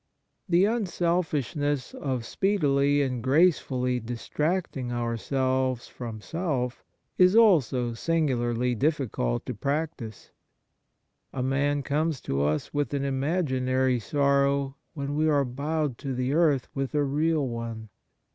[0.49, 6.83] The unselfishness of speedily and grace fully distracting ourselves from self
[7.19, 10.31] is also singularly difficult to practise.
[11.31, 16.33] A man comes to us with an imaginary sorrow when we are bowed to the
[16.33, 17.89] earth with a real one.